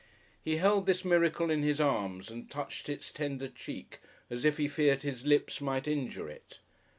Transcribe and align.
He 0.43 0.57
held 0.57 0.87
this 0.87 1.05
miracle 1.05 1.51
in 1.51 1.61
his 1.61 1.79
arms 1.79 2.31
and 2.31 2.49
touched 2.49 2.89
its 2.89 3.11
tender 3.11 3.47
cheek 3.47 3.99
as 4.31 4.45
if 4.45 4.57
he 4.57 4.67
feared 4.67 5.03
his 5.03 5.27
lips 5.27 5.61
might 5.61 5.87
injure 5.87 6.27
it. 6.27 6.57